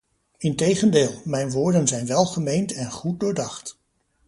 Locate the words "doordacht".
3.19-3.77